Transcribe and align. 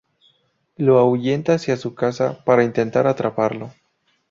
Lo 0.77 0.97
ahuyenta 0.97 1.53
hacia 1.53 1.77
su 1.77 1.93
casa 1.93 2.43
para 2.43 2.63
intentar 2.63 3.05
atraparlo. 3.05 3.71